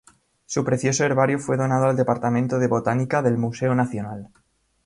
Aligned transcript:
Su 0.47 0.63
precioso 0.63 1.03
herbario 1.05 1.37
fue 1.37 1.57
donado 1.57 1.85
al 1.85 1.95
Departamento 1.95 2.57
de 2.57 2.67
botánica 2.67 3.21
del 3.21 3.37
Museo 3.37 3.75
Nacional. 3.75 4.29